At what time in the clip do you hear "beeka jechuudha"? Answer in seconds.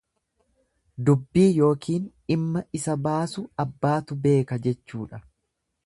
4.25-5.23